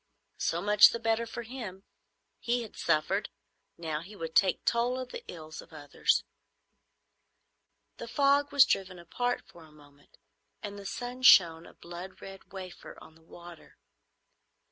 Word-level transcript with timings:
So 0.39 0.63
much 0.63 0.89
the 0.89 0.99
better 0.99 1.27
for 1.27 1.43
him. 1.43 1.83
He 2.39 2.63
had 2.63 2.75
suffered. 2.75 3.29
Now 3.77 3.99
he 4.01 4.15
would 4.15 4.33
take 4.35 4.65
toll 4.65 4.97
of 4.99 5.09
the 5.09 5.23
ills 5.27 5.61
of 5.61 5.71
others. 5.73 6.23
The 7.97 8.07
fog 8.07 8.51
was 8.51 8.65
driven 8.65 8.97
apart 8.97 9.43
for 9.45 9.63
a 9.63 9.71
moment, 9.71 10.17
and 10.63 10.79
the 10.79 10.87
sun 10.87 11.21
shone, 11.21 11.67
a 11.67 11.75
blood 11.75 12.19
red 12.19 12.51
wafer, 12.51 12.97
on 12.99 13.13
the 13.13 13.21
water. 13.21 13.77